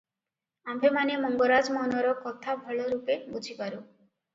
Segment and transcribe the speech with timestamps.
[0.73, 3.85] ଆମ୍ଭେମାନେ ମଙ୍ଗରାଜ ମନର କଥା ଭଲରୂପେ ବୁଝିପାରୁ।